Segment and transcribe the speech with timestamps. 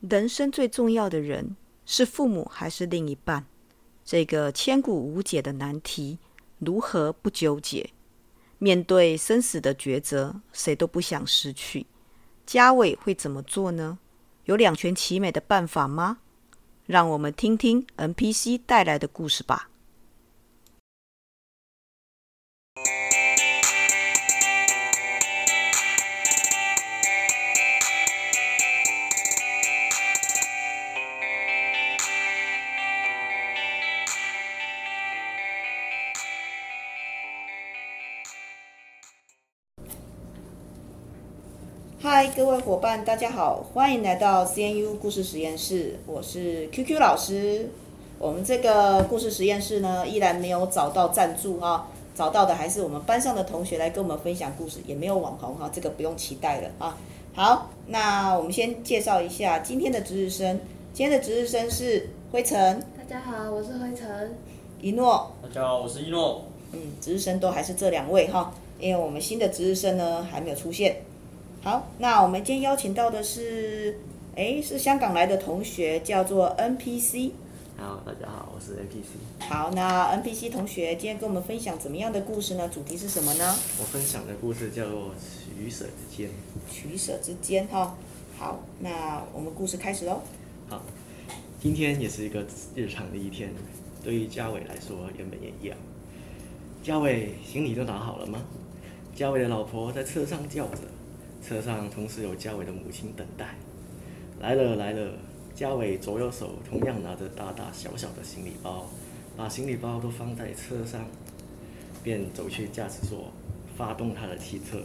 [0.00, 3.44] 人生最重要的人是父母还是另一半？
[4.02, 6.18] 这个千古无解的难题，
[6.58, 7.90] 如何不纠结？
[8.56, 11.86] 面对生死的抉择，谁都不想失去。
[12.46, 13.98] 家伟会怎么做呢？
[14.46, 16.18] 有两全其美的办法吗？
[16.86, 19.68] 让我们听听 NPC 带来的故事吧。
[42.20, 45.98] 嗨，各位伙伴，大家好，欢迎来到 CNU 故事实验室。
[46.06, 47.70] 我是 QQ 老师。
[48.18, 56.94] 我们这个故事实验室呢，依然没有找到赞助哈，找到的还是我们班上的同学来跟我们分享故事，也没有网红哈，这个不用期待了啊。
[57.32, 60.60] 好，那我们先介绍一下今天的值日生。
[60.92, 62.84] 今天的值日生是灰尘。
[62.98, 64.36] 大家好，我是灰尘。
[64.82, 65.32] 一诺。
[65.42, 66.44] 大家好，我是一诺。
[66.72, 70.96] 嗯，值日生都还是这两位哈，因为我们新的值日生呢还没有出现。
[71.62, 73.98] 好，那我们今天邀请到的是，
[74.34, 77.32] 哎，是香港来的同学，叫做 NPC。
[77.76, 79.46] 好，大家好，我是 NPC。
[79.46, 82.66] 好，那 NPC 同学今天跟我们分享怎么样的故事呢？
[82.70, 83.54] 主题是什么呢？
[83.78, 86.30] 我分享的故事叫做取舍之间。
[86.70, 87.94] 取舍之间，哈。
[88.38, 90.22] 好，那我们故事开始喽。
[90.70, 90.80] 好，
[91.60, 92.42] 今天也是一个
[92.74, 93.52] 日常的一天，
[94.02, 95.76] 对于嘉伟来说，原本也一样。
[96.82, 98.40] 嘉伟，行李都拿好了吗？
[99.14, 100.78] 嘉伟的老婆在车上叫着。
[101.42, 103.54] 车上同时有家伟的母亲等待，
[104.40, 105.12] 来了来了。
[105.52, 108.88] 家伟左右手同样拿着大大小小的行李包，
[109.36, 111.04] 把行李包都放在车上，
[112.02, 113.30] 便走去驾驶座，
[113.76, 114.80] 发动他的汽车。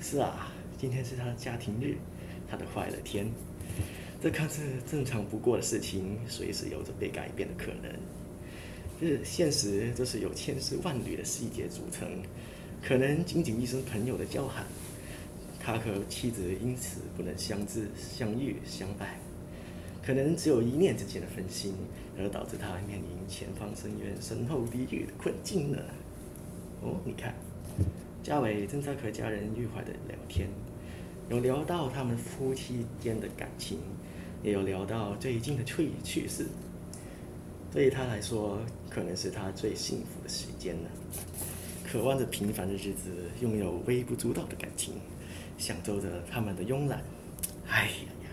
[0.00, 1.94] 是啊，今天是他的家庭日，
[2.50, 3.30] 他的快乐天。
[4.20, 7.92] 这看似正常不过的事情，随时有着被改变的可能。
[8.98, 12.08] 是现实，这是由千丝万缕的细节组成，
[12.82, 14.64] 可能仅仅一声朋友的叫喊。
[15.66, 19.18] 他和妻子因此不能相知、相遇、相爱，
[20.00, 21.74] 可能只有一念之间的分心，
[22.16, 25.78] 而导致他面临前方深渊、身后地狱的困境呢？
[26.82, 27.34] 哦，你看，
[28.22, 30.48] 家伟正在和家人愉快的聊天，
[31.30, 33.80] 有聊到他们夫妻间的感情，
[34.44, 36.46] 也有聊到最近的趣趣事。
[37.72, 40.90] 对于他来说，可能是他最幸福的时间了。
[41.84, 43.10] 渴望着平凡的日子，
[43.40, 44.94] 拥有微不足道的感情。
[45.58, 47.02] 享受着他们的慵懒，
[47.68, 48.28] 哎呀呀，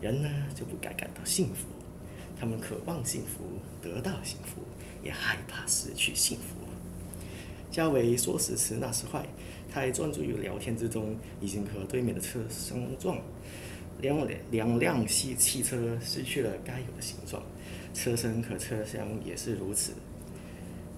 [0.00, 1.66] 人呢就不该感到幸福。
[2.38, 3.44] 他们渴望幸福，
[3.80, 4.60] 得到幸福，
[5.02, 6.56] 也害怕失去幸福。
[7.70, 9.26] 家伟说时迟那时快，
[9.72, 13.18] 他还专注于聊天之中，已经和对面的车相撞，
[14.00, 17.42] 两两辆汽汽车失去了该有的形状，
[17.94, 19.92] 车身和车厢也是如此。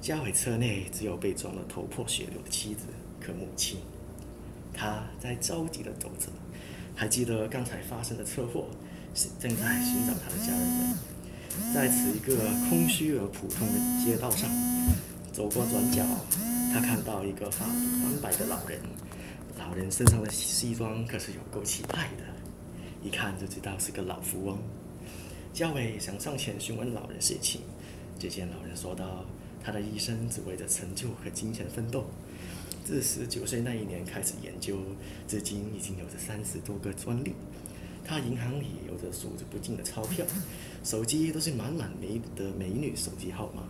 [0.00, 2.86] 家伟车内只有被撞得头破血流的妻子
[3.20, 3.78] 和母亲。
[4.72, 6.26] 他在着急地走着，
[6.94, 8.66] 还记得刚才发生的车祸，
[9.14, 10.96] 是正在寻找他的家人们。
[11.74, 12.36] 在此一个
[12.68, 14.48] 空虚而普通的街道上，
[15.32, 16.04] 走过转角，
[16.72, 18.78] 他看到一个发发斑白的老人。
[19.58, 22.22] 老人身上的西装可是有够气派的，
[23.02, 24.56] 一看就知道是个老富翁。
[25.52, 27.62] 家伟想上前询问老人事情，
[28.20, 29.24] 只见老人说道
[29.64, 32.04] ：“他的一生只为着成就和金钱奋斗。”
[32.88, 34.78] 自十九岁那一年开始研究，
[35.26, 37.34] 至今已经有着三十多个专利。
[38.02, 40.24] 他银行里有着数之不尽的钞票，
[40.82, 43.62] 手机都是满满美的美女手机号码，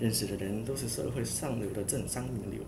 [0.00, 2.62] 认识的人都是社会上流的政商名流。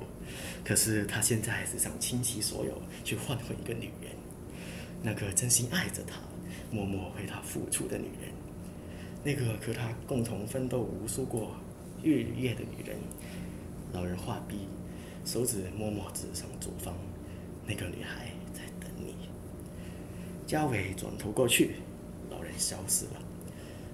[0.63, 4.13] 可是他现在只想倾其所有去换回一个女人，
[5.03, 6.21] 那个真心爱着他、
[6.71, 8.31] 默默为他付出的女人，
[9.25, 11.57] 那个和他共同奋斗无数过
[12.03, 12.99] 日夜的女人。
[13.95, 14.69] 老人话毕。
[15.29, 16.95] 手指默默指向左方，
[17.67, 19.15] 那个女孩在等你。
[20.47, 21.73] 家伟转头过去，
[22.31, 23.23] 老人消失了，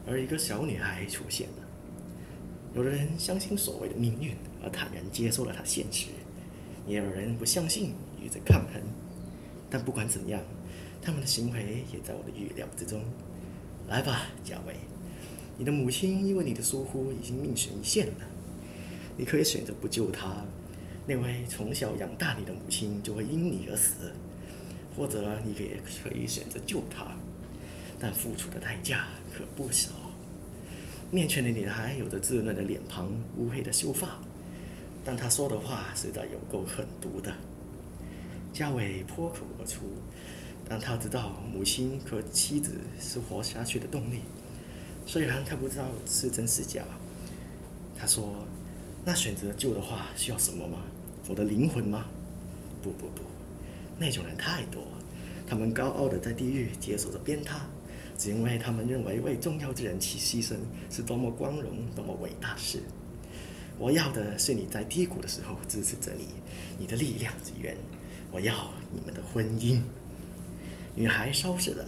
[0.06, 1.54] 而一个小女孩出现了。
[2.72, 6.10] 有的人相信所谓的命运，而坦然接受了它现实；
[6.86, 8.80] 也有人不相信，与之抗衡。
[9.68, 10.40] 但不管怎样，
[11.02, 13.02] 他们的行为也在我的预料之中。
[13.88, 14.76] 来吧，家伟，
[15.58, 18.24] 你的母亲因为你的疏忽已经命悬一线了，
[19.16, 20.44] 你可以选择不救她。
[21.06, 24.12] 那位从小养大你的母亲就会因你而死，
[24.96, 27.16] 或者你也可以选择救她，
[27.98, 29.06] 但付出的代价
[29.36, 29.90] 可不小。
[31.10, 34.18] 面前的女孩有着稚嫩的脸庞、乌黑的秀发，
[35.04, 37.32] 但她说的话实在有够狠毒的。
[38.52, 39.80] 家伟脱口而出
[40.68, 44.20] ：“但他知道母亲和妻子是活下去的动力，
[45.04, 46.82] 虽然他不知道是真是假。
[47.98, 48.46] 他说
[49.04, 50.78] ：“那选择救的话需要什么吗？
[51.28, 52.06] 我的灵魂吗？
[52.82, 53.22] 不不不，
[53.98, 54.82] 那种人太多，
[55.46, 57.58] 他们高傲的在地狱接受着鞭挞，
[58.16, 60.56] 只因为他们认为为重要之人去牺牲
[60.90, 62.82] 是多么光荣、多么伟大事。
[63.78, 66.28] 我要的是你在低谷的时候支持着你，
[66.78, 67.76] 你的力量之源。
[68.30, 69.80] 我要你们的婚姻。”
[70.96, 71.84] 女孩收拾了，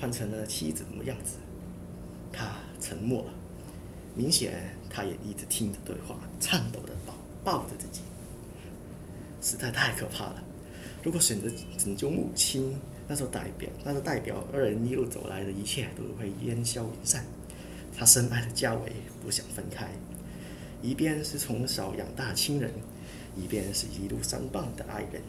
[0.00, 1.36] 换成了妻子的样子。
[2.32, 3.32] 她沉默了，
[4.14, 4.52] 明显
[4.88, 8.00] 他也一直听着对话，颤抖的抱抱着自己。
[9.42, 10.42] 实在太可怕了！
[11.02, 12.74] 如果选择拯救母亲，
[13.06, 17.24] 那就代表那就代表二人一路走来的一切都会烟消云散。
[17.96, 19.90] 他深爱的家伟不想分开，
[20.80, 22.72] 一边是从小养大亲人，
[23.36, 25.20] 一边是一路相伴的爱人，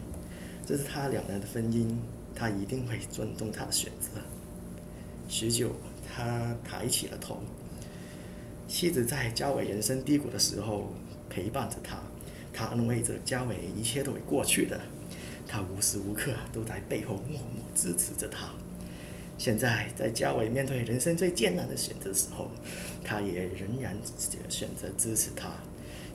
[0.64, 1.94] 这是他两人的婚姻。
[2.38, 4.20] 他一定会尊重他的选择。
[5.26, 5.72] 许久，
[6.06, 7.40] 他抬起了头。
[8.68, 10.92] 妻子在嘉伟人生低谷的时候
[11.30, 11.98] 陪伴着他，
[12.52, 14.80] 他安慰着嘉伟，一切都会过去的。
[15.46, 18.50] 他无时无刻都在背后默默支持着他。
[19.38, 22.50] 现在，在嘉伟面对人生最艰难的选择时候，
[23.04, 23.96] 他也仍然
[24.48, 25.50] 选择支持他，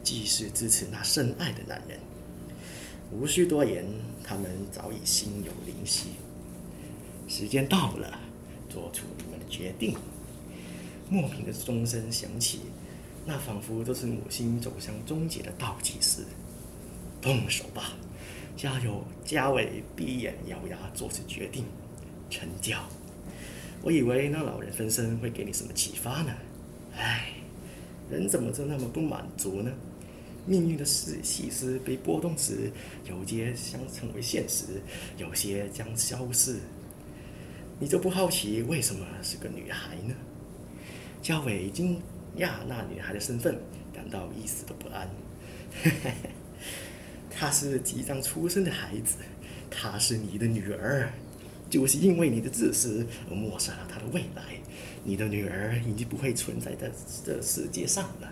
[0.03, 1.98] 继续支持那深爱的男人。
[3.12, 3.86] 无需多言，
[4.24, 6.09] 他们早已心有灵犀。
[7.27, 8.19] 时间到了，
[8.69, 9.95] 做出你们的决定。
[11.12, 12.62] 莫名的钟声响起，
[13.25, 16.24] 那仿佛都是母亲走向终结的倒计时。
[17.22, 17.92] 动手吧，
[18.56, 19.04] 加油！
[19.25, 21.66] 家纬闭眼咬牙做出决定。
[22.30, 22.81] 成交。
[23.84, 26.31] 我以为那老人分身会给你什么启发呢？
[26.96, 27.34] 唉，
[28.10, 29.69] 人怎么就那么不满足呢？
[30.46, 32.72] 命运的细丝被拨动时，
[33.10, 34.81] 有些将成为现实，
[35.18, 36.56] 有些将消逝。
[37.80, 40.16] 你就不好奇为什么是个女孩呢？
[41.21, 42.01] 家纬惊
[42.38, 43.56] 讶那女孩的身份，
[43.94, 45.07] 感到一丝的不安。
[47.29, 49.18] 她是即将出生的孩子，
[49.69, 51.12] 她是你的女儿，
[51.69, 54.44] 就是因为你的自私而抹杀了她的未来。
[55.03, 56.91] 你的女儿已经不会存在在
[57.24, 58.31] 这世界上了。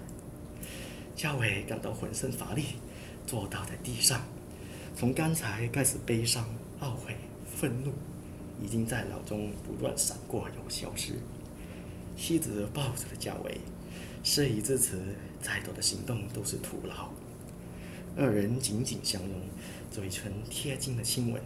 [1.15, 2.63] 家纬感到浑身乏力，
[3.27, 4.21] 坐倒在地上。
[4.95, 6.43] 从刚才开始，悲伤、
[6.81, 7.15] 懊悔、
[7.55, 7.91] 愤怒，
[8.63, 11.13] 已经在脑中不断闪过又消失。
[12.19, 13.57] 妻子抱着了家纬，
[14.23, 14.99] 事已至此，
[15.41, 17.09] 再多的行动都是徒劳。
[18.15, 19.31] 二人紧紧相拥，
[19.89, 21.41] 嘴唇贴近了亲吻，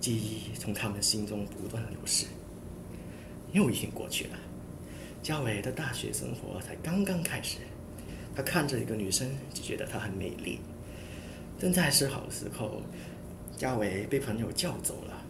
[0.00, 2.26] 记忆从他们心中不断流逝。
[3.52, 4.38] 又一天过去了，
[5.22, 7.58] 嘉伟的大学生活才刚刚开始。
[8.34, 10.58] 他看着一个女生，就觉得她很美丽。
[11.58, 12.82] 正在思考的时候，
[13.56, 15.22] 嘉伟被朋友叫走了。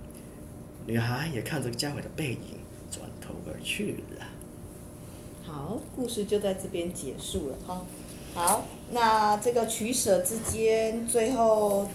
[0.87, 2.59] 女孩也看着嘉伟的背影，
[2.91, 4.27] 转头而去了。
[5.51, 7.85] 好，故事就在这边结束了哈。
[8.35, 11.89] 好，那这个取舍之间，最后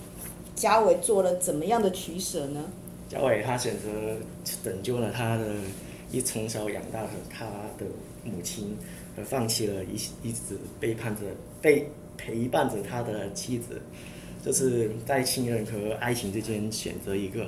[0.56, 2.66] 家纬做了怎么样的取舍呢？
[3.08, 4.18] 家纬他选择
[4.62, 5.56] 拯救了他的
[6.12, 7.46] 一从小养大的他
[7.78, 7.86] 的
[8.26, 8.76] 母亲。
[9.18, 9.96] 而放弃了一
[10.28, 11.22] 一直背叛着、
[11.62, 13.82] 被陪伴着他的妻子，
[14.44, 17.48] 就是在亲人和爱情之间选择一个。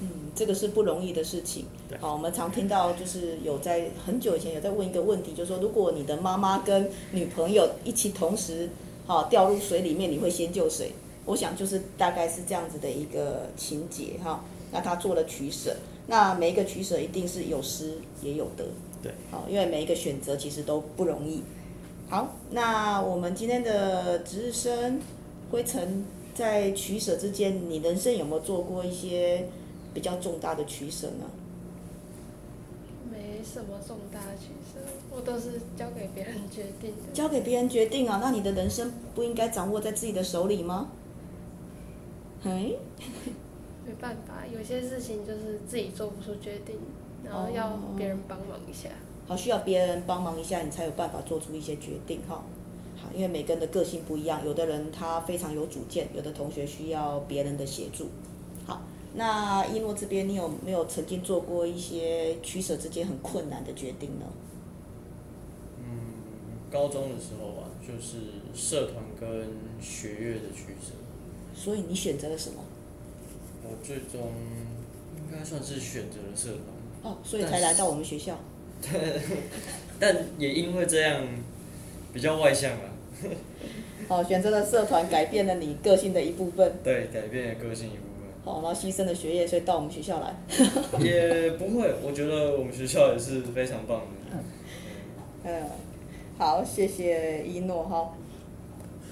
[0.00, 1.64] 嗯，这个是不容易的事情。
[1.88, 1.98] 对。
[1.98, 8.68] 好，我们常听到就是有在很久以前有在问一个问题，就是说如果你的妈妈跟女朋友一起同时
[9.06, 10.92] 好掉入水里面，你会先救谁？
[11.24, 14.44] 我想就是大概是这样子的一个情节哈。
[14.70, 15.74] 那他做了取舍，
[16.06, 18.64] 那每一个取舍一定是有失也有得。
[19.02, 21.42] 对，好，因为每一个选择其实都不容易。
[22.10, 25.00] 好，那我们今天的值日生
[25.50, 29.48] 灰尘在取舍之间，你人生有没有做过一些
[29.94, 31.24] 比较重大的取舍呢？
[33.10, 34.78] 没什么重大的取舍，
[35.10, 37.12] 我都是交给别人决定的。
[37.12, 38.20] 交给别人决定啊？
[38.22, 40.90] 那你的人生不应该掌握在自己的手里吗？
[42.44, 42.72] 哎，
[43.86, 46.76] 没办法，有些事情就是自己做不出决定。
[47.24, 48.88] 然后要别人帮忙一下，
[49.26, 52.44] 好，需要别人帮忙一下，你才有办法做出一些决定哈。
[52.96, 58.06] 好，因为每个人的个性不一样，有的人他非常有主见，有的同学需要别人的协助。
[59.18, 64.26] 好，那一诺这边，你有没有曾经做过一些取舍之间很困难的决定呢？
[65.78, 65.84] 嗯，
[66.70, 68.18] 高中的时候吧，就是
[68.54, 69.48] 社团跟
[69.80, 70.92] 学业的取舍。
[71.54, 72.62] 所以你选择了什么？
[73.64, 74.32] 我最终
[75.16, 77.12] 应该算是选择了社团。
[77.12, 78.38] 哦，所以才来到我们学校。
[79.98, 81.26] 但也因为这样，
[82.12, 82.90] 比较外向了。
[84.08, 86.72] 哦，选择了社团，改变了你个性的一部分。
[86.84, 88.07] 对，改变了个性一部分。
[88.48, 90.34] 哦，然后牺牲了学业，所以到我们学校来。
[91.04, 94.38] 也不会，我觉得我们学校也是非常棒的。
[95.44, 95.62] 嗯，
[96.38, 98.14] 好，谢谢一诺哈。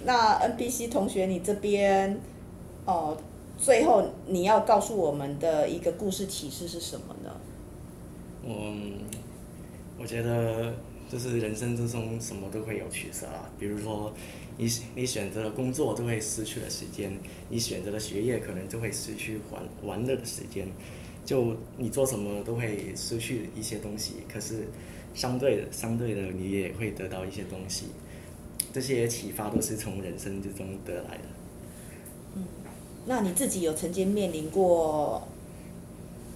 [0.04, 2.20] 那 NPC 同学，你这边
[2.84, 3.16] 哦，
[3.58, 7.30] 最后你要告诉我们的一个故事启示是什么呢？
[8.44, 8.72] 我，
[10.00, 10.72] 我觉得
[11.10, 14.12] 就是人生之中什么都会有取舍啊，比如说。
[14.58, 17.10] 你你选择了工作，就会失去了时间；
[17.50, 20.66] 你选择了学业，可能就会失去玩玩乐的时间。
[21.26, 24.66] 就你做什么都会失去一些东西，可是
[25.14, 27.88] 相对的，相对的，你也会得到一些东西。
[28.72, 31.24] 这些启发都是从人生之中得来的。
[32.36, 32.44] 嗯，
[33.04, 35.28] 那你自己有曾经面临过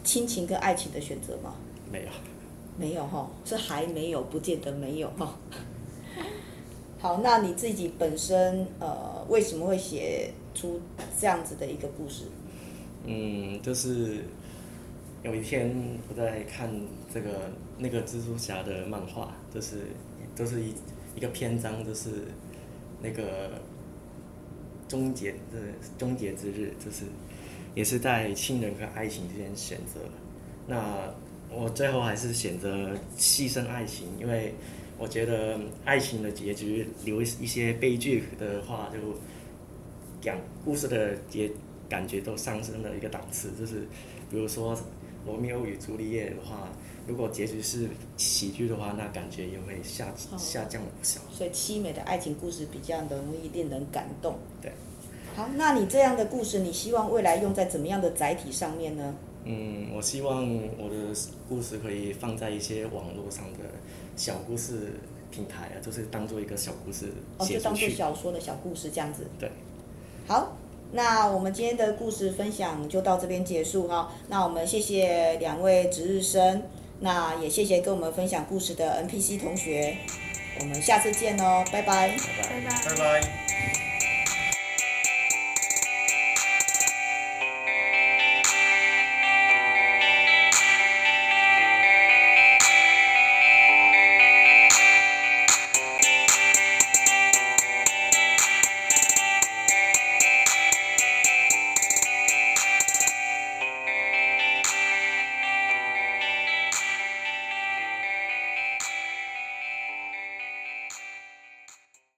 [0.04, 1.54] 亲情跟爱情的选择吗？
[1.90, 2.08] 没有。
[2.80, 5.38] 没有哈，是还没有，不见得没有哈。
[6.98, 10.80] 好，那你自己本身呃，为什么会写出
[11.18, 12.24] 这样子的一个故事？
[13.04, 14.24] 嗯，就是
[15.22, 15.74] 有一天
[16.08, 16.70] 我在看
[17.12, 19.76] 这个那个蜘蛛侠的漫画，就是
[20.34, 20.72] 都、就是一
[21.16, 22.10] 一个篇章，就是
[23.02, 23.60] 那个
[24.88, 25.58] 终结的
[25.98, 27.04] 终结之日，就是
[27.74, 30.00] 也是在亲人和爱情之间选择。
[30.66, 31.12] 那
[31.52, 34.54] 我最后还是选择牺牲爱情，因为。
[35.02, 38.98] 我觉得爱情的结局留一些悲剧的话，就
[40.20, 41.50] 讲故事的结
[41.88, 43.50] 感觉都上升了一个档次。
[43.58, 43.88] 就是
[44.30, 44.78] 比如说
[45.24, 46.68] 罗密欧与朱丽叶的话，
[47.06, 47.88] 如果结局是
[48.18, 51.22] 喜剧的话，那感觉也会下下降了不少。
[51.32, 54.38] 所以凄美的爱情故事比较容易令人感动。
[54.60, 54.70] 对。
[55.34, 59.14] 好，那你这样的故事，你希望未来用在怎么样的载体上面呢？
[59.44, 60.44] 嗯，我希望
[60.78, 60.96] 我的
[61.48, 63.58] 故事可以放在一些网络上的。
[64.16, 67.06] 小故事平台啊，就是当做一个小故事。
[67.38, 69.26] 哦，就当做小说的小故事这样子。
[69.38, 69.50] 对。
[70.26, 70.58] 好，
[70.92, 74.12] 那我们今天的故事分享就到这边结束哈。
[74.28, 76.62] 那我们谢谢两位值日生，
[77.00, 79.96] 那也谢谢跟我们分享故事的 NPC 同学。
[80.60, 82.08] 我们下次见哦，拜拜。
[82.08, 82.60] 拜拜。
[82.60, 82.84] 拜拜。
[82.84, 83.69] 拜拜。